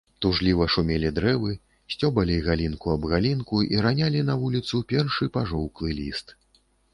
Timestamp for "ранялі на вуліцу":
3.87-4.83